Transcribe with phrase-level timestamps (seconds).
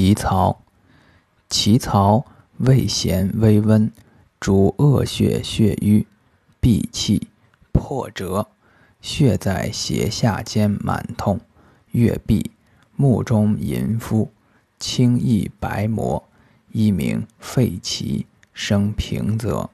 [0.00, 0.62] 其槽，
[1.50, 2.24] 其槽
[2.56, 3.92] 味咸微温，
[4.40, 6.06] 主恶血血瘀、
[6.58, 7.28] 闭气、
[7.70, 8.48] 破折，
[9.02, 11.38] 血在胁下间满痛，
[11.90, 12.50] 月闭，
[12.96, 14.30] 目中淫肤，
[14.78, 16.26] 青意白膜，
[16.72, 19.68] 一名肺奇，生平泽。